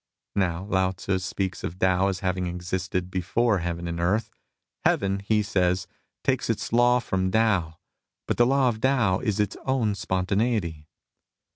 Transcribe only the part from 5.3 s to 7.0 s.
says," takes its law